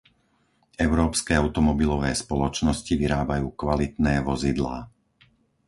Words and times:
Európske 0.87 1.33
automobilové 1.43 2.09
spoločnosti 2.23 2.89
vyrábajú 3.03 3.47
kvalitné 3.63 4.13
vozidlá. 4.29 4.75